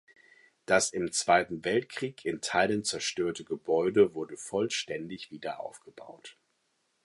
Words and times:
Das 0.65 0.89
im 0.93 1.11
Zweiten 1.11 1.63
Weltkrieg 1.63 2.25
in 2.25 2.41
Teilen 2.41 2.83
zerstörte 2.83 3.43
Gebäude 3.43 4.15
wurde 4.15 4.35
vollständig 4.35 5.29
wiederaufgebaut. 5.29 6.37